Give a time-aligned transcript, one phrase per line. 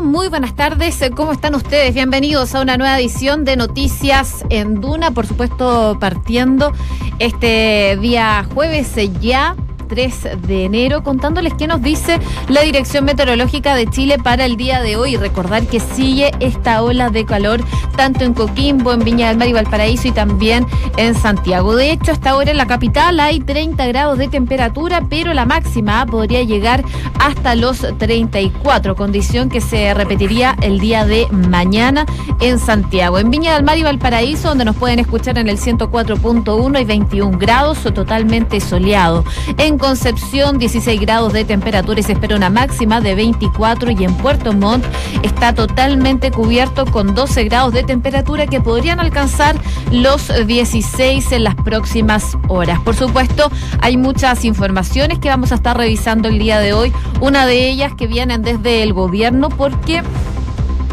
[0.00, 0.98] Muy buenas tardes.
[1.14, 1.92] ¿Cómo están ustedes?
[1.92, 5.10] Bienvenidos a una nueva edición de Noticias en Duna.
[5.10, 6.72] Por supuesto, partiendo
[7.18, 9.54] este día jueves ya
[9.92, 12.18] 3 de enero, contándoles qué nos dice
[12.48, 15.18] la Dirección Meteorológica de Chile para el día de hoy.
[15.18, 17.62] Recordar que sigue esta ola de calor
[17.94, 20.66] tanto en Coquimbo, en Viña del Mar y Valparaíso y también
[20.96, 21.76] en Santiago.
[21.76, 26.06] De hecho, hasta ahora en la capital hay 30 grados de temperatura, pero la máxima
[26.06, 26.82] podría llegar
[27.20, 32.06] hasta los 34, condición que se repetiría el día de mañana
[32.40, 33.18] en Santiago.
[33.18, 37.36] En Viña del Mar y Valparaíso, donde nos pueden escuchar en el 104.1 y 21
[37.36, 39.22] grados, o totalmente soleado.
[39.58, 44.14] En Concepción, 16 grados de temperatura y se espera una máxima de 24 y en
[44.14, 44.84] Puerto Montt
[45.24, 49.56] está totalmente cubierto con 12 grados de temperatura que podrían alcanzar
[49.90, 52.78] los 16 en las próximas horas.
[52.82, 53.50] Por supuesto,
[53.80, 57.92] hay muchas informaciones que vamos a estar revisando el día de hoy, una de ellas
[57.92, 60.04] que vienen desde el gobierno porque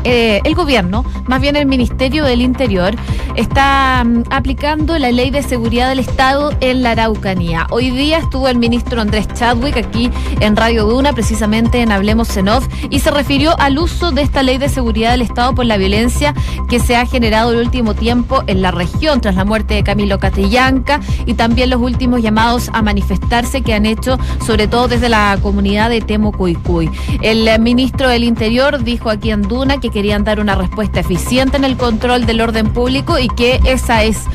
[0.03, 2.93] eh, el gobierno, más bien el Ministerio del Interior,
[3.35, 7.67] está mm, aplicando la ley de seguridad del Estado en la Araucanía.
[7.69, 12.49] Hoy día estuvo el ministro Andrés Chadwick aquí en Radio Duna, precisamente en Hablemos en
[12.89, 16.33] y se refirió al uso de esta ley de seguridad del Estado por la violencia
[16.67, 20.17] que se ha generado el último tiempo en la región tras la muerte de Camilo
[20.17, 25.37] Catrillanca y también los últimos llamados a manifestarse que han hecho, sobre todo desde la
[25.41, 26.89] comunidad de Temucuicuy.
[27.21, 31.63] El ministro del Interior dijo aquí en Duna que querían dar una respuesta eficiente en
[31.63, 34.25] el control del orden público y que esa es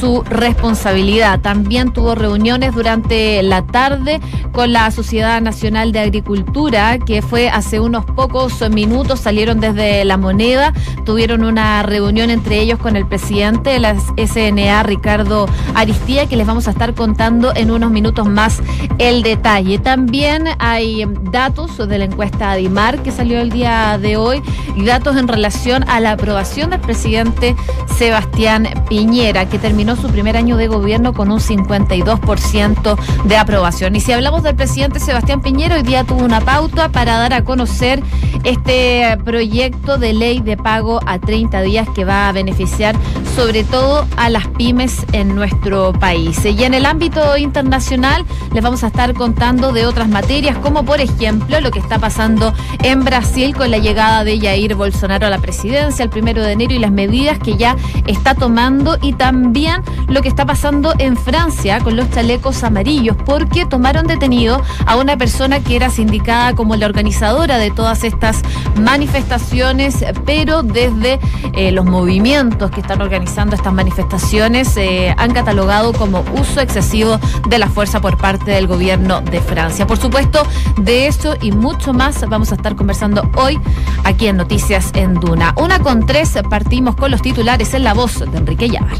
[0.00, 1.40] su responsabilidad.
[1.40, 4.20] También tuvo reuniones durante la tarde
[4.52, 10.16] con la Sociedad Nacional de Agricultura, que fue hace unos pocos minutos, salieron desde la
[10.16, 10.72] moneda,
[11.04, 16.46] tuvieron una reunión entre ellos con el presidente de la SNA, Ricardo Aristía, que les
[16.46, 18.62] vamos a estar contando en unos minutos más
[18.98, 19.78] el detalle.
[19.78, 24.42] También hay datos de la encuesta ADIMAR que salió el día de hoy
[24.76, 27.54] y datos en relación a la aprobación del presidente
[27.98, 33.94] Sebastián Piñera, que terminó su primer año de gobierno con un 52% de aprobación.
[33.96, 37.44] Y si hablamos del presidente Sebastián Piñera, hoy día tuvo una pauta para dar a
[37.44, 38.02] conocer
[38.44, 42.96] este proyecto de ley de pago a 30 días que va a beneficiar
[43.36, 46.44] sobre todo a las pymes en nuestro país.
[46.44, 51.00] Y en el ámbito internacional les vamos a estar contando de otras materias, como por
[51.00, 55.30] ejemplo lo que está pasando en Brasil con la llegada de Jair Bolsonaro Bolsonaro a
[55.30, 57.74] la presidencia el primero de enero y las medidas que ya
[58.06, 63.66] está tomando y también lo que está pasando en Francia con los chalecos amarillos, porque
[63.66, 68.42] tomaron detenido a una persona que era sindicada como la organizadora de todas estas
[68.76, 71.18] manifestaciones, pero desde
[71.54, 77.18] eh, los movimientos que están organizando estas manifestaciones eh, han catalogado como uso excesivo
[77.48, 79.88] de la fuerza por parte del gobierno de Francia.
[79.88, 80.46] Por supuesto,
[80.76, 83.58] de eso y mucho más vamos a estar conversando hoy
[84.04, 85.54] aquí en Noticias en Duna.
[85.56, 88.96] Una con tres, partimos con los titulares en la voz de Enrique Llamar.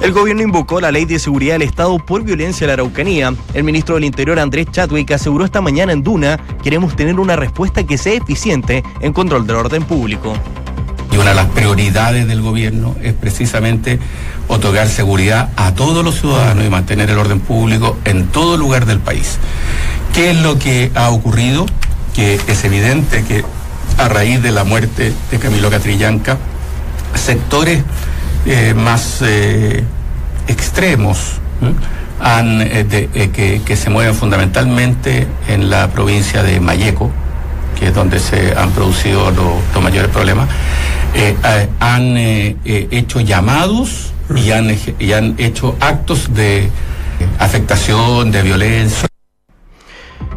[0.00, 3.34] El gobierno invocó la ley de seguridad del Estado por violencia a la Araucanía.
[3.52, 7.84] El ministro del Interior, Andrés Chadwick, aseguró esta mañana en Duna, queremos tener una respuesta
[7.84, 10.34] que sea eficiente en control del orden público.
[11.12, 13.98] Y una de las prioridades del gobierno es precisamente
[14.48, 19.00] otorgar seguridad a todos los ciudadanos y mantener el orden público en todo lugar del
[19.00, 19.38] país.
[20.14, 21.66] ¿Qué es lo que ha ocurrido?
[22.14, 23.44] Que es evidente que
[23.98, 26.38] a raíz de la muerte de Camilo Catrillanca,
[27.14, 27.82] sectores
[28.46, 29.84] eh, más eh,
[30.48, 31.34] extremos
[32.20, 37.10] han, eh, que, se mueven fundamentalmente en la provincia de Mayeco,
[37.78, 40.48] que es donde se han producido los mayores problemas,
[41.80, 46.70] han hecho llamados y han, y han hecho actos de
[47.38, 49.09] afectación, de violencia.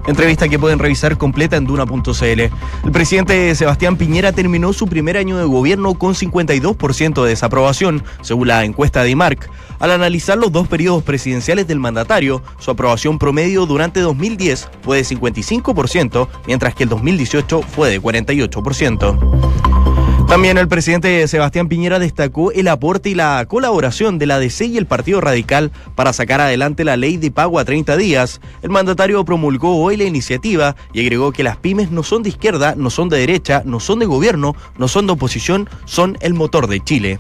[0.06, 2.24] Entrevista que pueden revisar completa en duna.cl.
[2.24, 8.50] El presidente Sebastián Piñera terminó su primer año de gobierno con 52% de desaprobación, según
[8.50, 9.50] la encuesta de IMARC.
[9.80, 15.04] Al analizar los dos periodos presidenciales del mandatario, su aprobación promedio durante 2010 fue de
[15.04, 19.93] 55%, mientras que el 2018 fue de 48%.
[20.28, 24.78] También el presidente Sebastián Piñera destacó el aporte y la colaboración de la DC y
[24.78, 28.42] el Partido Radical para sacar adelante la ley de pago a 30 días.
[28.64, 32.74] El mandatario promulgó hoy la iniciativa y agregó que las pymes no son de izquierda,
[32.76, 36.68] no son de derecha, no son de gobierno, no son de oposición, son el motor
[36.68, 37.20] de Chile.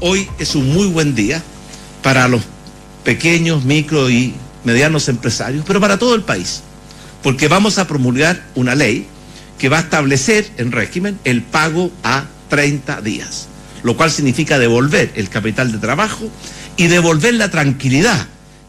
[0.00, 1.42] Hoy es un muy buen día
[2.02, 2.42] para los
[3.04, 4.34] pequeños, micro y
[4.64, 6.62] medianos empresarios, pero para todo el país,
[7.22, 9.06] porque vamos a promulgar una ley
[9.58, 13.48] que va a establecer en régimen el pago a 30 días,
[13.82, 16.28] lo cual significa devolver el capital de trabajo
[16.76, 18.26] y devolver la tranquilidad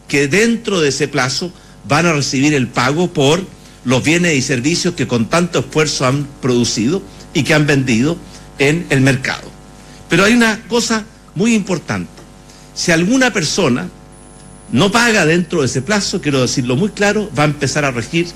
[0.08, 1.52] que dentro de ese plazo
[1.88, 3.44] van a recibir el pago por
[3.84, 7.02] los bienes y servicios que con tanto esfuerzo han producido
[7.34, 8.16] y que han vendido
[8.58, 9.50] en el mercado.
[10.08, 11.04] Pero hay una cosa
[11.34, 12.10] muy importante.
[12.74, 13.88] Si alguna persona
[14.72, 18.26] no paga dentro de ese plazo, quiero decirlo muy claro, va a empezar a regir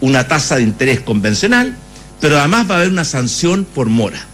[0.00, 1.76] una tasa de interés convencional,
[2.20, 4.26] pero además va a haber una sanción por mora.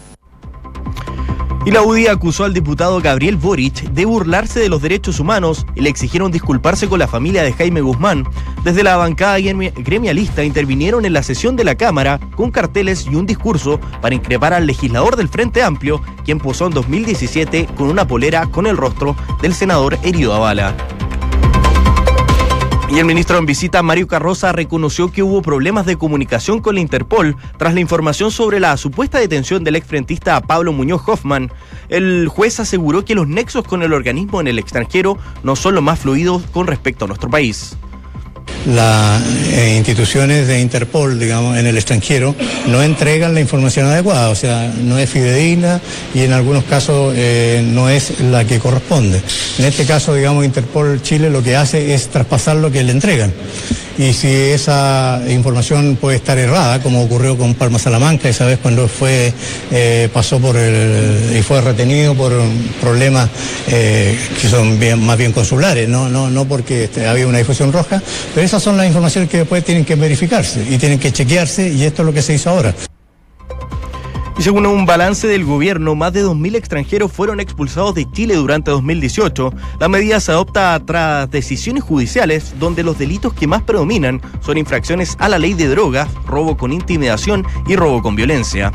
[1.67, 5.81] Y la UDI acusó al diputado Gabriel Boric de burlarse de los derechos humanos y
[5.81, 8.23] le exigieron disculparse con la familia de Jaime Guzmán.
[8.63, 13.25] Desde la bancada gremialista intervinieron en la sesión de la Cámara con carteles y un
[13.25, 18.45] discurso para increpar al legislador del Frente Amplio, quien posó en 2017 con una polera
[18.45, 20.96] con el rostro del senador herido a bala.
[22.89, 26.81] Y el ministro en visita, Mario Carroza, reconoció que hubo problemas de comunicación con la
[26.81, 31.51] Interpol tras la información sobre la supuesta detención del exfrentista Pablo Muñoz Hoffman.
[31.89, 35.83] El juez aseguró que los nexos con el organismo en el extranjero no son los
[35.83, 37.77] más fluidos con respecto a nuestro país
[38.67, 39.23] las
[39.53, 42.35] eh, instituciones de Interpol, digamos, en el extranjero,
[42.67, 45.79] no entregan la información adecuada, o sea, no es fidedigna
[46.13, 49.21] y en algunos casos eh, no es la que corresponde.
[49.57, 53.31] En este caso, digamos, Interpol Chile lo que hace es traspasar lo que le entregan
[53.97, 58.87] y si esa información puede estar errada, como ocurrió con Palma Salamanca esa vez cuando
[58.87, 59.33] fue
[59.71, 62.33] eh, pasó por el y fue retenido por
[62.79, 63.29] problemas
[63.67, 67.73] eh, que son bien, más bien consulares, no, no, no porque este, había una difusión
[67.73, 68.01] roja,
[68.33, 71.83] pero esas son las informaciones que después tienen que verificarse y tienen que chequearse y
[71.83, 72.73] esto es lo que se hizo ahora.
[74.39, 78.69] Y según un balance del gobierno, más de 2.000 extranjeros fueron expulsados de Chile durante
[78.69, 79.51] 2018.
[79.79, 85.15] La medida se adopta tras decisiones judiciales donde los delitos que más predominan son infracciones
[85.19, 88.71] a la ley de drogas, robo con intimidación y robo con violencia.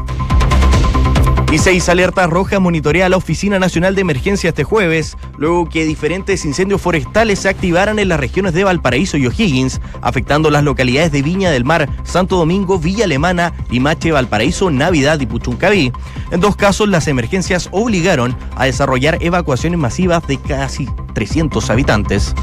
[1.53, 6.47] Y seis alertas rojas monitorea la Oficina Nacional de Emergencia este jueves, luego que diferentes
[6.47, 11.21] incendios forestales se activaran en las regiones de Valparaíso y O'Higgins, afectando las localidades de
[11.21, 15.93] Viña del Mar, Santo Domingo, Villa Alemana, Limache, Valparaíso, Navidad y Puchuncaví.
[16.31, 22.35] En dos casos, las emergencias obligaron a desarrollar evacuaciones masivas de casi 300 habitantes.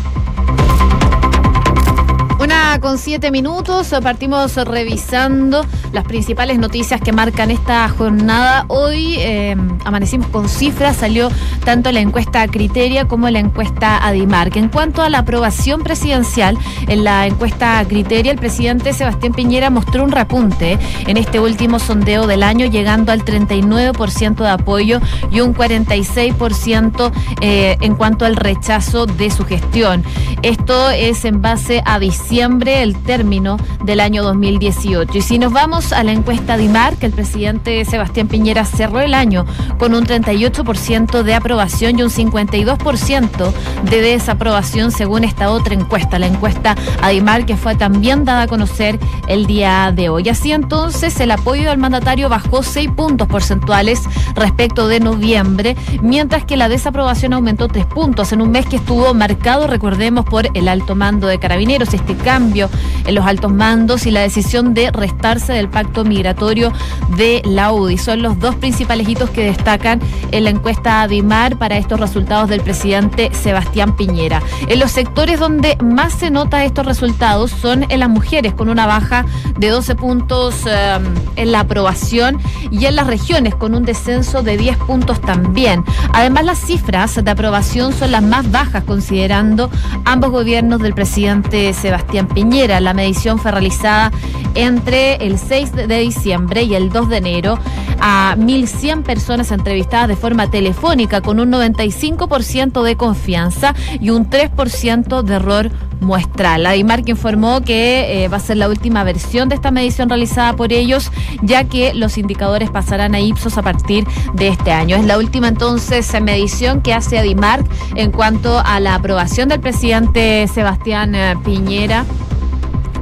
[2.81, 8.63] Con siete minutos, partimos revisando las principales noticias que marcan esta jornada.
[8.69, 11.29] Hoy eh, amanecimos con cifras, salió
[11.65, 14.55] tanto la encuesta Criteria como la encuesta Adimar.
[14.57, 20.05] en cuanto a la aprobación presidencial, en la encuesta Criteria, el presidente Sebastián Piñera mostró
[20.05, 25.53] un repunte en este último sondeo del año, llegando al 39% de apoyo y un
[25.53, 27.11] 46%
[27.41, 30.03] eh, en cuanto al rechazo de su gestión.
[30.43, 35.17] Esto es en base a diciembre el término del año 2018.
[35.17, 36.69] Y si nos vamos a la encuesta de
[36.99, 39.45] que el presidente Sebastián Piñera cerró el año
[39.79, 43.51] con un 38% de aprobación y un 52%
[43.89, 48.99] de desaprobación según esta otra encuesta, la encuesta Adimar, que fue también dada a conocer
[49.27, 50.29] el día de hoy.
[50.29, 54.03] Así entonces, el apoyo al mandatario bajó 6 puntos porcentuales
[54.35, 59.15] respecto de noviembre, mientras que la desaprobación aumentó 3 puntos en un mes que estuvo
[59.15, 61.95] marcado, recordemos, por el alto mando de carabineros.
[61.95, 62.58] Este cambio
[63.05, 66.73] en los altos mandos y la decisión de restarse del pacto migratorio
[67.15, 67.97] de la UDI.
[67.97, 70.01] Son los dos principales hitos que destacan
[70.31, 74.41] en la encuesta ADIMAR para estos resultados del presidente Sebastián Piñera.
[74.67, 78.85] En los sectores donde más se nota estos resultados son en las mujeres, con una
[78.85, 79.25] baja
[79.57, 81.03] de 12 puntos em,
[81.35, 82.39] en la aprobación
[82.71, 85.83] y en las regiones, con un descenso de 10 puntos también.
[86.13, 89.69] Además, las cifras de aprobación son las más bajas, considerando
[90.05, 92.48] ambos gobiernos del presidente Sebastián Piñera.
[92.49, 94.11] La medición fue realizada
[94.55, 97.59] entre el 6 de diciembre y el 2 de enero
[97.99, 105.21] a 1.100 personas entrevistadas de forma telefónica con un 95% de confianza y un 3%
[105.21, 106.63] de error muestral.
[106.63, 110.73] La informó que eh, va a ser la última versión de esta medición realizada por
[110.73, 111.11] ellos,
[111.43, 114.95] ya que los indicadores pasarán a Ipsos a partir de este año.
[114.95, 117.65] Es la última entonces medición que hace DIMARC
[117.95, 122.05] en cuanto a la aprobación del presidente Sebastián eh, Piñera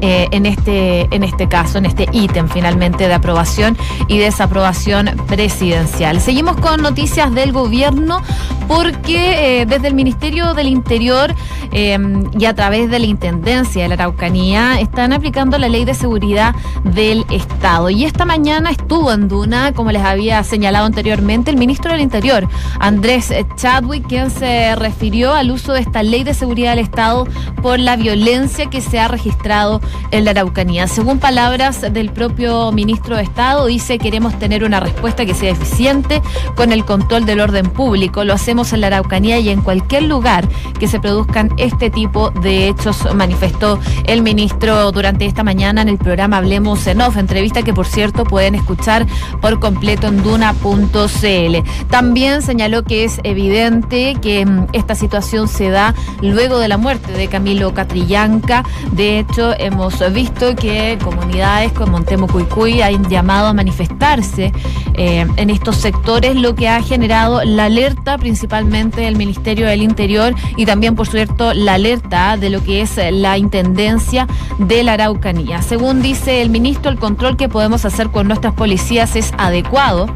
[0.01, 3.77] eh, en, este, en este caso, en este ítem finalmente de aprobación
[4.07, 6.21] y desaprobación presidencial.
[6.21, 8.21] Seguimos con noticias del gobierno
[8.67, 11.33] porque eh, desde el Ministerio del Interior
[11.71, 15.93] em, y a través de la Intendencia de la Araucanía están aplicando la ley de
[15.93, 17.89] seguridad del Estado.
[17.89, 22.47] Y esta mañana estuvo en Duna, como les había señalado anteriormente, el ministro del Interior,
[22.79, 27.27] Andrés Chadwick, quien se refirió al uso de esta ley de seguridad del Estado
[27.61, 29.81] por la violencia que se ha registrado
[30.11, 30.87] en la Araucanía.
[30.87, 36.21] Según palabras del propio ministro de Estado, dice queremos tener una respuesta que sea eficiente
[36.55, 38.23] con el control del orden público.
[38.23, 40.47] Lo hacemos en la Araucanía y en cualquier lugar
[40.79, 45.97] que se produzcan este tipo de hechos, manifestó el ministro durante esta mañana en el
[45.97, 49.05] programa Hablemos en Off, entrevista que por cierto pueden escuchar
[49.41, 51.87] por completo en duna.cl.
[51.89, 57.11] También señaló que es evidente que mm, esta situación se da luego de la muerte
[57.11, 58.63] de Camilo Catrillanca.
[58.91, 64.51] De hecho, hemos visto que comunidades como Montemo Cuicuy han llamado a manifestarse
[64.93, 70.33] eh, en estos sectores, lo que ha generado la alerta principalmente del Ministerio del Interior
[70.55, 74.25] y también, por cierto, la alerta de lo que es la Intendencia
[74.57, 75.61] de la Araucanía.
[75.61, 80.07] Según dice el ministro, el control que podemos hacer con nuestras policías es adecuado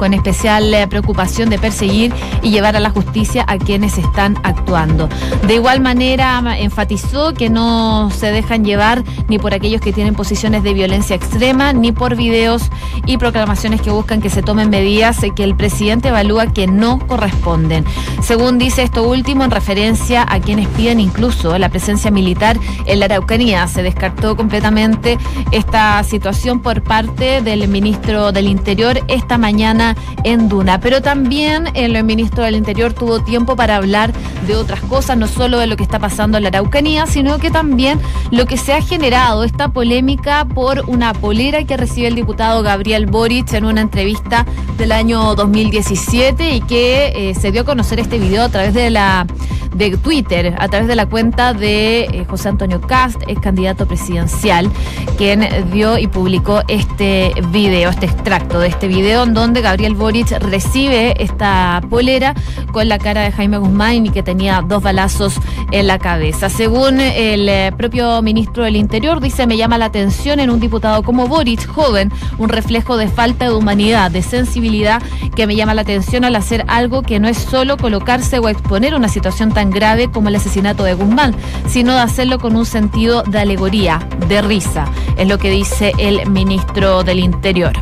[0.00, 5.10] con especial eh, preocupación de perseguir y llevar a la justicia a quienes están actuando.
[5.46, 10.62] De igual manera, enfatizó que no se dejan llevar ni por aquellos que tienen posiciones
[10.62, 12.62] de violencia extrema, ni por videos
[13.04, 17.84] y proclamaciones que buscan que se tomen medidas que el presidente evalúa que no corresponden.
[18.22, 23.04] Según dice esto último, en referencia a quienes piden incluso la presencia militar en la
[23.04, 25.18] Araucanía, se descartó completamente
[25.52, 29.89] esta situación por parte del ministro del Interior esta mañana
[30.24, 30.80] en Duna.
[30.80, 34.12] Pero también el ministro del Interior tuvo tiempo para hablar
[34.46, 37.50] de otras cosas, no solo de lo que está pasando en la Araucanía, sino que
[37.50, 42.62] también lo que se ha generado, esta polémica por una polera que recibe el diputado
[42.62, 44.46] Gabriel Boric en una entrevista
[44.78, 48.90] del año 2017 y que eh, se dio a conocer este video a través de
[48.90, 49.26] la
[49.74, 54.70] de Twitter, a través de la cuenta de eh, José Antonio Cast, ex candidato presidencial,
[55.16, 59.94] quien dio y publicó este video, este extracto de este video en donde Gabriel Gabriel
[59.94, 62.34] Boric recibe esta polera
[62.70, 65.36] con la cara de Jaime Guzmán y que tenía dos balazos
[65.72, 66.50] en la cabeza.
[66.50, 71.02] Según el eh, propio ministro del Interior, dice, me llama la atención en un diputado
[71.02, 75.02] como Boric, joven, un reflejo de falta de humanidad, de sensibilidad,
[75.34, 78.94] que me llama la atención al hacer algo que no es solo colocarse o exponer
[78.94, 81.34] una situación tan grave como el asesinato de Guzmán,
[81.68, 84.84] sino de hacerlo con un sentido de alegoría, de risa,
[85.16, 87.72] es lo que dice el ministro del Interior.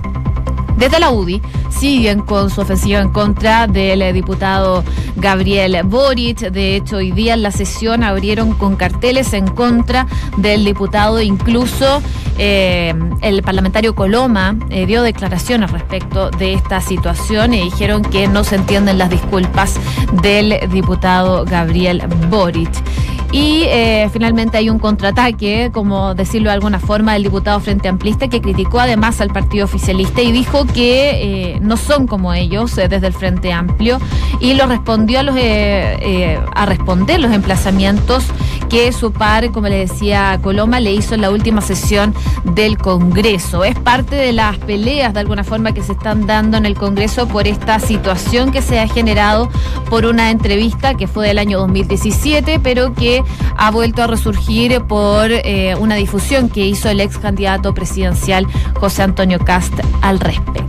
[0.79, 4.85] Desde la UDI siguen con su ofensiva en contra del eh, diputado
[5.17, 6.39] Gabriel Boric.
[6.39, 10.07] De hecho, hoy día en la sesión abrieron con carteles en contra
[10.37, 11.21] del diputado.
[11.21, 12.01] Incluso
[12.39, 18.45] eh, el parlamentario Coloma eh, dio declaraciones respecto de esta situación y dijeron que no
[18.45, 19.75] se entienden las disculpas
[20.23, 22.71] del diputado Gabriel Boric.
[23.31, 28.29] Y eh, finalmente hay un contraataque, como decirlo de alguna forma, del diputado Frente Amplista
[28.29, 32.89] que criticó además al partido oficialista y dijo que eh, no son como ellos eh,
[32.89, 33.99] desde el Frente Amplio
[34.41, 38.25] y lo respondió a, los, a responder los emplazamientos
[38.69, 43.65] que su par, como le decía Coloma, le hizo en la última sesión del Congreso.
[43.65, 47.27] Es parte de las peleas de alguna forma que se están dando en el Congreso
[47.29, 49.49] por esta situación que se ha generado
[49.89, 53.18] por una entrevista que fue del año 2017, pero que
[53.57, 59.03] ha vuelto a resurgir por eh, una difusión que hizo el ex candidato presidencial José
[59.03, 60.69] Antonio Cast al respecto.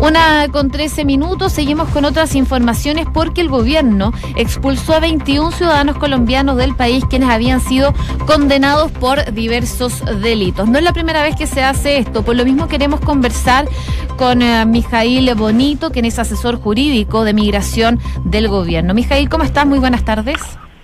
[0.00, 5.98] Una con 13 minutos, seguimos con otras informaciones porque el gobierno expulsó a 21 ciudadanos
[5.98, 7.92] colombianos del país quienes habían sido
[8.26, 10.66] condenados por diversos delitos.
[10.68, 13.68] No es la primera vez que se hace esto, por lo mismo queremos conversar
[14.16, 18.94] con eh, Mijail Bonito, quien es asesor jurídico de migración del gobierno.
[18.94, 19.66] Mijail, ¿cómo estás?
[19.66, 20.40] Muy buenas tardes.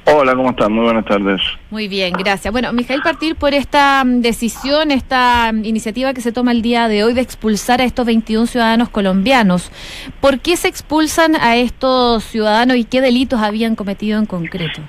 [0.09, 0.73] Hola, ¿cómo están?
[0.73, 1.41] Muy buenas tardes.
[1.69, 2.53] Muy bien, gracias.
[2.53, 6.87] Bueno, Mijael, partir por esta mm, decisión, esta mm, iniciativa que se toma el día
[6.87, 9.73] de hoy de expulsar a estos 21 ciudadanos colombianos.
[10.21, 14.81] ¿Por qué se expulsan a estos ciudadanos y qué delitos habían cometido en concreto?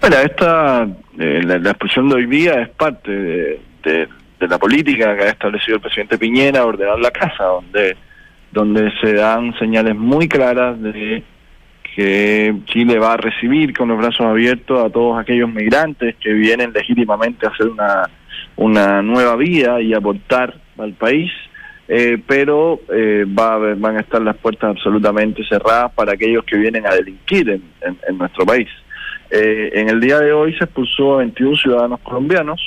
[0.00, 4.08] Bueno, esta, eh, la, expulsión de hoy día es parte de, de,
[4.48, 7.98] la política que ha establecido el presidente Piñera, ordenar la casa, donde,
[8.50, 11.22] donde se dan señales muy claras de
[11.94, 16.72] que Chile va a recibir con los brazos abiertos a todos aquellos migrantes que vienen
[16.72, 18.10] legítimamente a hacer una,
[18.56, 21.30] una nueva vida y aportar al país,
[21.86, 26.84] eh, pero eh, va van a estar las puertas absolutamente cerradas para aquellos que vienen
[26.86, 27.62] a delinquir en,
[28.08, 28.68] en, nuestro país.
[29.30, 32.60] Eh, en el día de hoy se expulsó a 21 ciudadanos colombianos,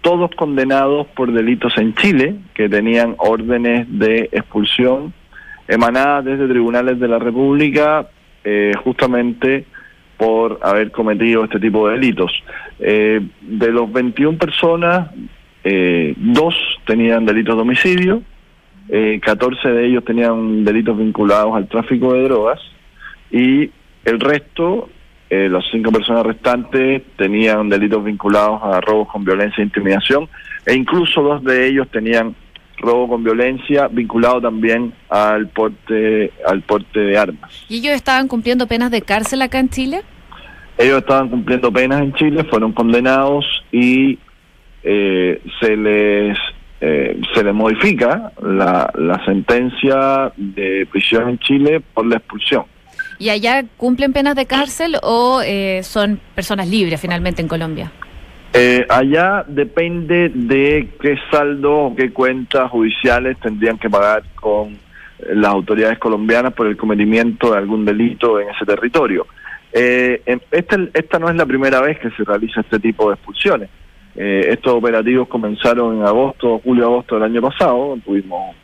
[0.00, 5.12] todos condenados por delitos en Chile, que tenían órdenes de expulsión
[5.68, 8.08] emanadas desde tribunales de la República
[8.50, 9.66] eh, justamente
[10.16, 12.32] por haber cometido este tipo de delitos.
[12.78, 15.10] Eh, de los 21 personas,
[15.64, 16.54] eh, dos
[16.86, 18.22] tenían delitos de homicidio,
[19.20, 22.58] 14 de ellos tenían delitos vinculados al tráfico de drogas
[23.30, 23.70] y
[24.06, 24.88] el resto,
[25.28, 30.26] las cinco personas restantes, tenían delitos vinculados a robos con violencia e intimidación
[30.64, 32.34] e incluso dos de ellos tenían
[32.78, 37.64] robo con violencia, vinculado también al porte, al porte de armas.
[37.68, 40.02] ¿Y ellos estaban cumpliendo penas de cárcel acá en Chile?
[40.76, 44.18] Ellos estaban cumpliendo penas en Chile, fueron condenados y
[44.84, 46.38] eh, se les
[46.80, 52.64] eh, se les modifica la, la sentencia de prisión en Chile por la expulsión.
[53.18, 57.90] ¿Y allá cumplen penas de cárcel o eh, son personas libres finalmente en Colombia?
[58.52, 64.78] Eh, allá depende de qué saldo o qué cuentas judiciales tendrían que pagar con
[65.34, 69.26] las autoridades colombianas por el cometimiento de algún delito en ese territorio.
[69.72, 73.68] Eh, esta, esta no es la primera vez que se realiza este tipo de expulsiones.
[74.16, 77.98] Eh, estos operativos comenzaron en agosto, julio-agosto del año pasado.
[78.04, 78.56] Tuvimos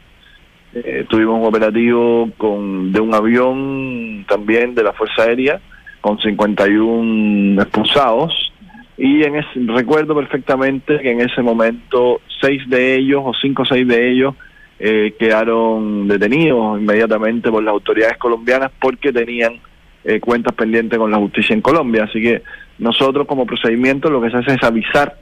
[0.75, 5.61] eh, tuvimos un operativo con de un avión también de la Fuerza Aérea
[6.01, 8.53] con 51 expulsados
[8.97, 13.67] y en ese, recuerdo perfectamente que en ese momento seis de ellos o cinco o
[13.67, 14.35] seis de ellos
[14.79, 19.59] eh, quedaron detenidos inmediatamente por las autoridades colombianas porque tenían
[20.05, 22.05] eh, cuentas pendientes con la justicia en Colombia.
[22.05, 22.43] Así que
[22.79, 25.17] nosotros como procedimiento lo que se hace es avisar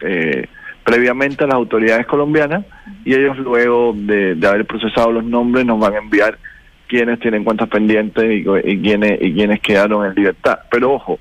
[0.00, 0.46] eh,
[0.84, 2.64] previamente a las autoridades colombianas
[3.04, 6.38] y ellos luego de, haber procesado los nombres nos van a enviar
[6.86, 10.60] quienes tienen cuentas pendientes y, y quienes y quienes quedaron en libertad.
[10.70, 11.18] Pero ojo,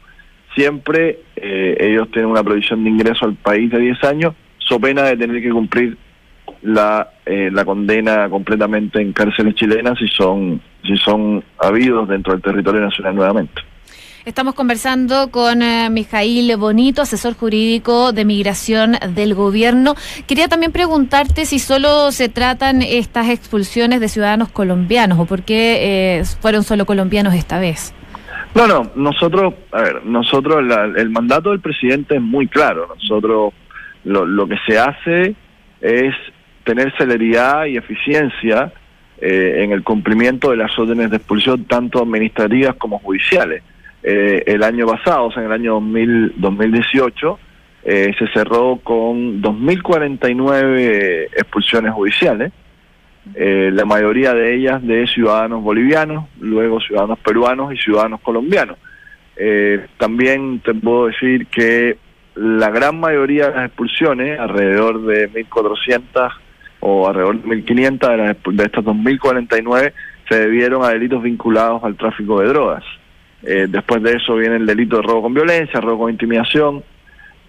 [0.56, 5.04] siempre eh, ellos tienen una provisión de ingreso al país de 10 años, so pena
[5.04, 5.98] de tener que cumplir
[6.62, 12.42] la, eh, la condena completamente en cárceles chilenas si son, si son habidos dentro del
[12.42, 13.62] territorio nacional nuevamente.
[14.26, 19.94] Estamos conversando con eh, Mijail Bonito, asesor jurídico de migración del gobierno.
[20.26, 26.18] Quería también preguntarte si solo se tratan estas expulsiones de ciudadanos colombianos o por qué
[26.20, 27.94] eh, fueron solo colombianos esta vez.
[28.56, 30.64] No, no, nosotros, a ver, nosotros,
[30.96, 32.88] el mandato del presidente es muy claro.
[32.96, 33.54] Nosotros
[34.06, 35.36] lo, lo que se hace
[35.82, 36.16] es
[36.64, 38.72] tener celeridad y eficiencia
[39.20, 43.62] eh, en el cumplimiento de las órdenes de expulsión, tanto administrativas como judiciales.
[44.04, 47.40] Eh, el año pasado, o sea, en el año 2000, 2018,
[47.86, 52.52] eh, se cerró con 2.049 expulsiones judiciales,
[53.34, 58.78] eh, la mayoría de ellas de ciudadanos bolivianos, luego ciudadanos peruanos y ciudadanos colombianos.
[59.98, 61.98] también te puedo decir que
[62.36, 66.32] la gran mayoría de las expulsiones, alrededor de 1.400
[66.82, 69.94] o alrededor de 1.500 de, las, de estas 2.049,
[70.30, 72.84] se debieron a delitos vinculados al tráfico de drogas.
[73.44, 76.84] Eh, después de eso viene el delito de robo con violencia, robo con intimidación,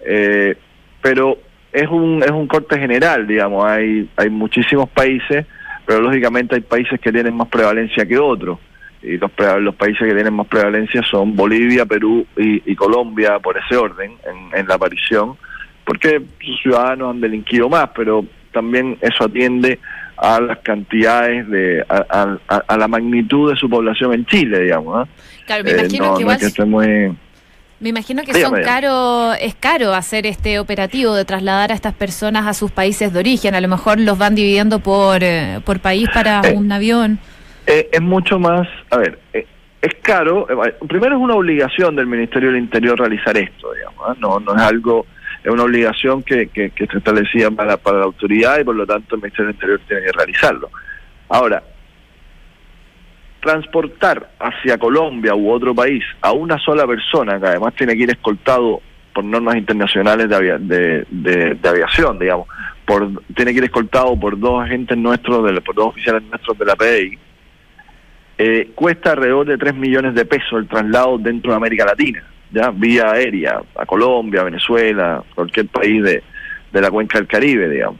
[0.05, 0.55] eh,
[1.01, 1.37] pero
[1.71, 3.65] es un es un corte general, digamos.
[3.65, 5.45] Hay hay muchísimos países,
[5.87, 8.59] pero lógicamente hay países que tienen más prevalencia que otros.
[9.01, 13.77] Y los, los países que tienen más prevalencia son Bolivia, Perú y, Colombia, por ese
[13.77, 15.37] orden, en, en la aparición,
[15.85, 19.79] porque sus ciudadanos han delinquido más, pero también eso atiende
[20.17, 25.07] a las cantidades de a, la magnitud de su población en Chile, digamos.
[25.45, 27.17] Claro, me imagino que igual.
[27.79, 32.47] Me imagino que son caro, es caro hacer este operativo de trasladar a estas personas
[32.47, 33.53] a sus países de origen.
[33.53, 37.19] A lo mejor los van dividiendo por, eh, por país para eh, un avión.
[37.67, 40.47] Eh, es mucho más, a ver, es caro.
[40.87, 44.17] primero es una obligación del Ministerio del Interior realizar esto, digamos.
[44.19, 45.05] No, no es algo
[45.43, 48.85] es una obligación que, que, que se establecía para, para la autoridad y por lo
[48.85, 50.69] tanto el Ministerio del Interior tiene que realizarlo.
[51.29, 51.63] Ahora,
[53.41, 58.11] transportar hacia Colombia u otro país a una sola persona, que además tiene que ir
[58.11, 58.81] escoltado
[59.13, 62.47] por normas internacionales de, de, aviación, digamos,
[62.85, 66.65] por, tiene que ir escoltado por dos agentes nuestros, de, por dos oficiales nuestros de
[66.65, 67.17] la PDI,
[68.37, 72.71] eh, cuesta alrededor de 3 millones de pesos el traslado dentro de América Latina ya
[72.71, 76.23] vía aérea a Colombia, Venezuela, cualquier país de,
[76.71, 77.99] de la cuenca del Caribe, digamos.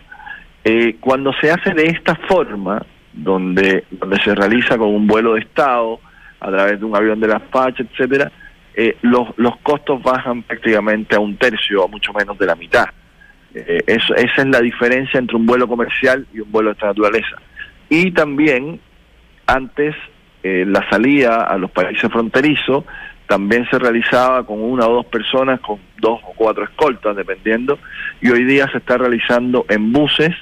[0.63, 2.85] Eh, cuando se hace de esta forma,
[3.17, 5.99] donde, donde se realiza con un vuelo de Estado,
[6.39, 8.31] a través de un avión de la FACH, etcétera,
[8.75, 12.85] eh, los, los costos bajan prácticamente a un tercio o mucho menos de la mitad.
[13.53, 16.87] Eh, eso, esa es la diferencia entre un vuelo comercial y un vuelo de esta
[16.87, 17.37] naturaleza.
[17.89, 18.79] Y también,
[19.47, 19.95] antes,
[20.43, 22.85] la salida a los países fronterizos
[23.27, 27.77] también se realizaba con una o dos personas, con dos o cuatro escoltas, dependiendo,
[28.21, 30.33] y hoy día se está realizando en buses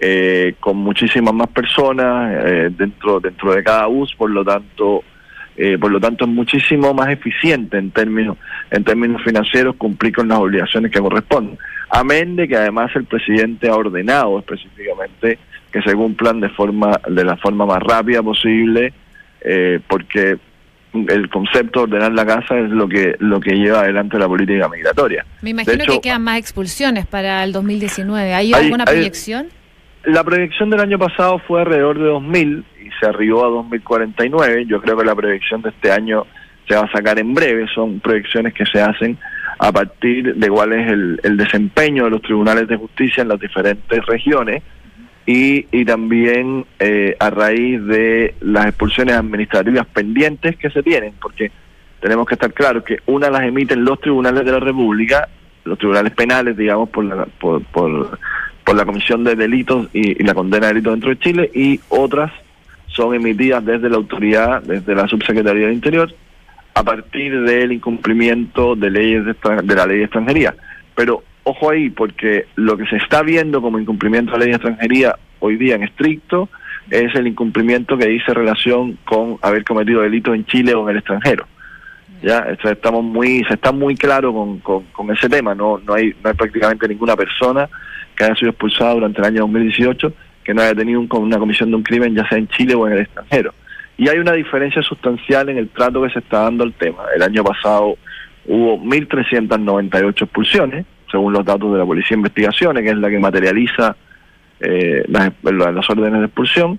[0.00, 5.02] eh, con muchísimas más personas eh, dentro dentro de cada bus, por lo tanto
[5.56, 8.36] eh, por lo tanto es muchísimo más eficiente en términos
[8.70, 11.58] en términos financieros cumplir con las obligaciones que corresponden.
[11.90, 15.40] Amén de que además el presidente ha ordenado específicamente
[15.72, 18.92] que se cumplan de forma de la forma más rápida posible,
[19.88, 20.38] porque
[20.92, 24.68] el concepto de ordenar la casa es lo que lo que lleva adelante la política
[24.68, 25.26] migratoria.
[25.42, 28.32] Me imagino que quedan más expulsiones para el 2019.
[28.32, 29.48] ¿Hay, alguna proyección?
[30.04, 34.66] La proyección del año pasado fue alrededor de 2.000 y se arribó a 2.049.
[34.66, 36.26] Yo creo que la proyección de este año
[36.66, 37.66] se va a sacar en breve.
[37.74, 39.18] Son proyecciones que se hacen
[39.58, 43.40] a partir de cuál es el, el desempeño de los tribunales de justicia en las
[43.40, 44.62] diferentes regiones
[45.28, 51.52] y, y también eh, a raíz de las expulsiones administrativas pendientes que se tienen, porque
[52.00, 55.28] tenemos que estar claros que una las emiten los tribunales de la República,
[55.64, 58.18] los tribunales penales, digamos, por la, por, por,
[58.68, 62.30] por la comisión de delitos y, la condena de delitos dentro de Chile, y otras
[62.88, 66.12] son emitidas desde la autoridad, desde la subsecretaría del Interior,
[66.74, 70.54] a partir del incumplimiento de leyes de, de la ley de extranjería.
[70.94, 74.56] Pero ojo ahí, porque lo que se está viendo como incumplimiento de la ley de
[74.56, 76.50] extranjería hoy día en estricto
[76.90, 80.96] es el incumplimiento que dice relación con haber cometido delitos en Chile o en el
[80.98, 81.46] extranjero.
[82.22, 85.54] Ya, estamos muy, se está muy claro con, con, con ese tema.
[85.54, 87.68] No, no hay, no hay prácticamente ninguna persona
[88.16, 90.12] que haya sido expulsada durante el año 2018
[90.44, 92.86] que no haya tenido un- una comisión de un crimen, ya sea en Chile o
[92.86, 93.52] en el extranjero.
[93.98, 97.02] Y hay una diferencia sustancial en el trato que se está dando al tema.
[97.14, 97.96] El año pasado
[98.46, 103.18] hubo 1.398 expulsiones, según los datos de la Policía de Investigaciones, que es la que
[103.18, 103.96] materializa
[104.60, 106.78] eh, las, las- órdenes de expulsión,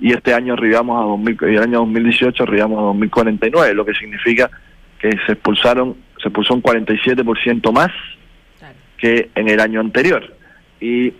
[0.00, 3.94] y este año arribamos a 2000, y el año 2018 arribamos a 2049, lo que
[3.94, 4.50] significa
[5.00, 7.90] que se expulsaron, se expulsó un 47% más
[8.98, 10.34] que en el año anterior.
[10.80, 11.10] Y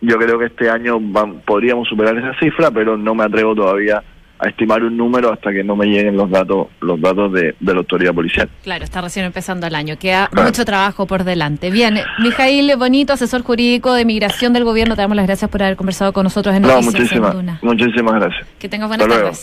[0.00, 4.02] yo creo que este año vam- podríamos superar esa cifra, pero no me atrevo todavía
[4.38, 7.72] a estimar un número hasta que no me lleguen los datos los datos de, de
[7.72, 8.48] la autoridad policial.
[8.64, 9.96] Claro, está recién empezando el año.
[9.96, 10.48] Queda Claro.
[10.48, 11.70] mucho trabajo por delante.
[11.70, 15.76] Bien, Mijail Bonito, asesor jurídico de migración del gobierno, te damos las gracias por haber
[15.76, 17.58] conversado con nosotros en No, Noticias en muchísimas, Duna.
[17.62, 18.46] muchísimas gracias.
[18.58, 19.36] Que tengas buenas Hasta luego.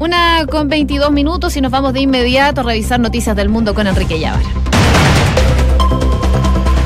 [0.00, 3.86] Una con 22 minutos y nos vamos de inmediato a revisar noticias del mundo con
[3.86, 4.40] Enrique Llávar.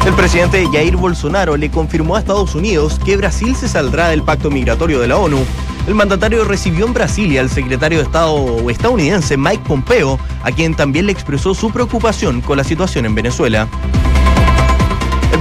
[0.04, 4.50] El presidente Jair Bolsonaro le confirmó a Estados Unidos que Brasil se saldrá del pacto
[4.50, 5.38] migratorio de la ONU.
[5.86, 11.06] El mandatario recibió en Brasilia al secretario de Estado estadounidense Mike Pompeo, a quien también
[11.06, 13.68] le expresó su preocupación con la situación en Venezuela.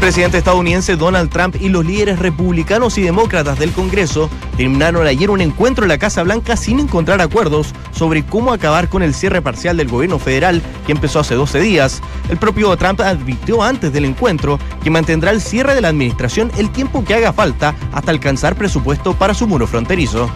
[0.04, 5.40] Presidente estadounidense Donald Trump y los líderes republicanos y demócratas del Congreso terminaron ayer un
[5.40, 9.78] encuentro en la Casa Blanca sin encontrar acuerdos sobre cómo acabar con el cierre parcial
[9.78, 12.02] del gobierno federal que empezó hace 12 días.
[12.28, 16.70] El propio Trump advirtió antes del encuentro que mantendrá el cierre de la administración el
[16.70, 20.30] tiempo que haga falta hasta alcanzar presupuesto para su muro fronterizo.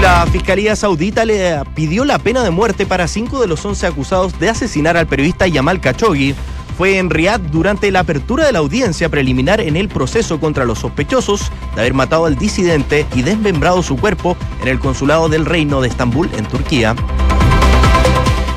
[0.00, 4.38] La Fiscalía Saudita le pidió la pena de muerte para cinco de los 11 acusados
[4.38, 6.36] de asesinar al periodista Yamal Khashoggi.
[6.76, 10.78] Fue en Riyadh durante la apertura de la audiencia preliminar en el proceso contra los
[10.78, 15.80] sospechosos de haber matado al disidente y desmembrado su cuerpo en el consulado del Reino
[15.80, 16.96] de Estambul, en Turquía.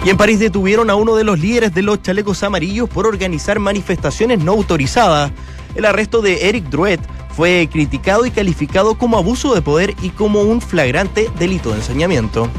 [0.06, 3.60] Y en París detuvieron a uno de los líderes de los chalecos amarillos por organizar
[3.60, 5.32] manifestaciones no autorizadas.
[5.74, 7.00] El arresto de Eric Druet
[7.36, 12.50] fue criticado y calificado como abuso de poder y como un flagrante delito de ensañamiento.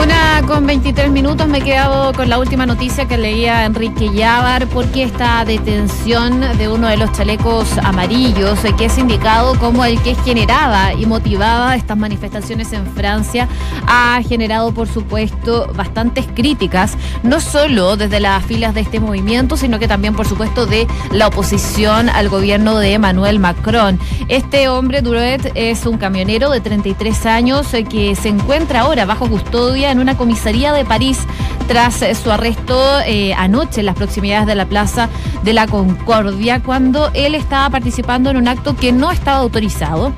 [0.00, 4.66] Una con 23 minutos me he quedado con la última noticia que leía Enrique Llávar
[4.68, 10.00] porque esta detención de uno de los chalecos amarillos eh, que es indicado como el
[10.02, 13.48] que generaba y motivaba estas manifestaciones en Francia
[13.86, 19.78] ha generado por supuesto bastantes críticas no solo desde las filas de este movimiento sino
[19.78, 24.00] que también por supuesto de la oposición al gobierno de Emmanuel Macron.
[24.28, 29.28] Este hombre Duret es un camionero de 33 años eh, que se encuentra ahora bajo
[29.28, 31.18] custodia en una comisaría de París
[31.66, 35.08] tras eh, su arresto eh, anoche en las proximidades de la Plaza
[35.42, 40.12] de la Concordia cuando él estaba participando en un acto que no estaba autorizado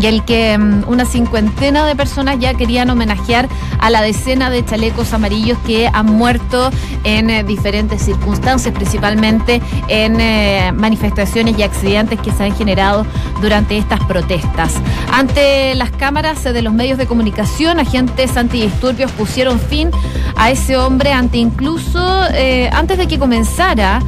[0.00, 4.64] y el que mm, una cincuentena de personas ya querían homenajear a la decena de
[4.64, 6.70] chalecos amarillos que han muerto
[7.04, 13.06] en eh, diferentes circunstancias, principalmente en eh, manifestaciones y accidentes que se han generado
[13.40, 14.74] durante estas protestas.
[15.12, 19.90] Ante las cámaras de los medios de comunicación, agentes antidisturbios pusieron fin
[20.36, 24.00] a ese hombre ante incluso eh, antes de que comenzara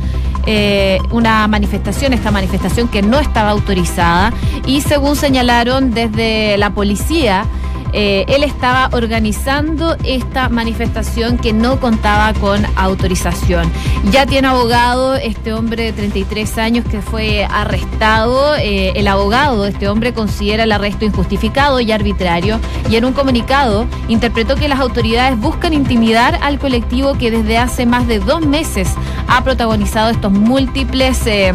[0.47, 4.33] eh, una manifestación, esta manifestación que no estaba autorizada
[4.67, 7.47] y según señalaron desde la policía,
[7.93, 13.71] eh, él estaba organizando esta manifestación que no contaba con autorización.
[14.11, 18.57] Ya tiene abogado este hombre de 33 años que fue arrestado.
[18.57, 23.13] Eh, el abogado de este hombre considera el arresto injustificado y arbitrario y en un
[23.13, 28.45] comunicado interpretó que las autoridades buscan intimidar al colectivo que desde hace más de dos
[28.45, 28.89] meses
[29.29, 31.53] ha protagonizado estos múltiples eh,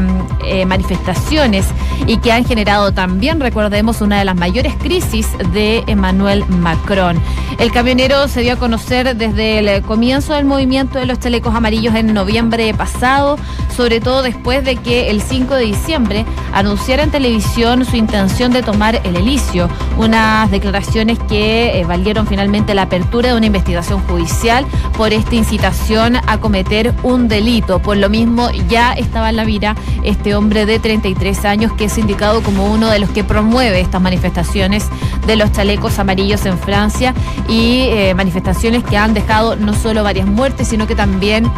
[0.66, 1.66] manifestaciones
[2.08, 7.20] y que han generado también, recordemos, una de las mayores crisis de Emmanuel Macron.
[7.60, 11.94] El camionero se dio a conocer desde el comienzo del movimiento de los chalecos amarillos
[11.96, 13.38] en noviembre pasado,
[13.76, 18.64] sobre todo después de que el 5 de diciembre anunciara en televisión su intención de
[18.64, 24.66] tomar el elicio, unas declaraciones que eh, valieron finalmente la apertura de una investigación judicial
[24.98, 27.80] por esta incitación a cometer un delito.
[27.80, 31.98] Por lo mismo, ya estaba en la mira este hombre de 33 años que es
[31.98, 34.88] indicado como uno de los que promueve estas manifestaciones
[35.26, 37.14] de los chalecos en Francia
[37.48, 41.50] y eh, manifestaciones que han dejado no solo varias muertes, sino que también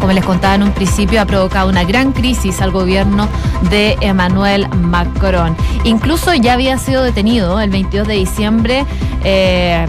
[0.00, 3.26] como les contaba en un principio, ha provocado una gran crisis al gobierno
[3.70, 5.56] de Emmanuel Macron.
[5.84, 8.84] Incluso ya había sido detenido el 22 de diciembre.
[9.22, 9.86] Eh,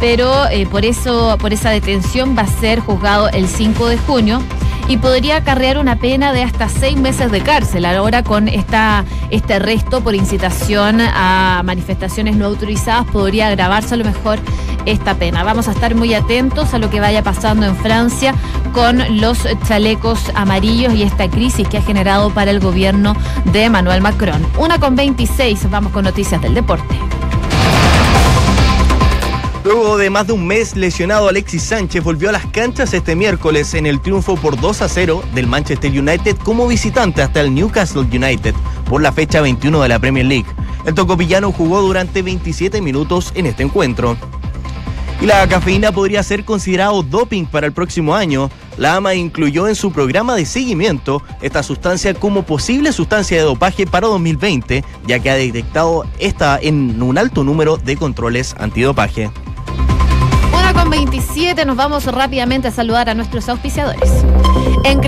[0.00, 4.42] pero eh, por eso, por esa detención va a ser juzgado el 5 de junio
[4.88, 7.84] y podría acarrear una pena de hasta seis meses de cárcel.
[7.86, 14.04] Ahora con esta, este arresto por incitación a manifestaciones no autorizadas podría agravarse a lo
[14.04, 14.38] mejor
[14.86, 15.42] esta pena.
[15.44, 18.34] Vamos a estar muy atentos a lo que vaya pasando en Francia
[18.72, 23.14] con los chalecos amarillos y esta crisis que ha generado para el gobierno
[23.46, 24.44] de Emmanuel Macron.
[24.58, 26.94] Una con 26, vamos con noticias del deporte.
[29.64, 33.72] Luego de más de un mes lesionado, Alexis Sánchez volvió a las canchas este miércoles
[33.72, 38.02] en el triunfo por 2 a 0 del Manchester United como visitante hasta el Newcastle
[38.02, 38.54] United
[38.90, 40.46] por la fecha 21 de la Premier League.
[40.84, 44.18] El tocopillano jugó durante 27 minutos en este encuentro.
[45.22, 48.50] Y la cafeína podría ser considerado doping para el próximo año.
[48.76, 53.86] La AMA incluyó en su programa de seguimiento esta sustancia como posible sustancia de dopaje
[53.86, 59.30] para 2020, ya que ha detectado esta en un alto número de controles antidopaje
[60.84, 64.10] con 27 nos vamos rápidamente a saludar a nuestros auspiciadores.